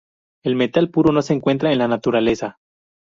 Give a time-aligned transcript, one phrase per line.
[0.43, 2.57] El metal puro no se encuentra en la naturaleza.